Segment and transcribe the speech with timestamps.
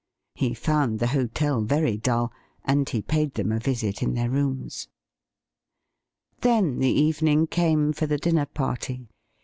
[0.33, 2.31] He found the hotel very dull,
[2.65, 4.87] and he paid them a visit in their rooms.
[6.39, 9.09] Then the evening came for the dinner party.